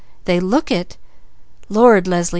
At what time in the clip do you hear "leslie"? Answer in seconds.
2.07-2.29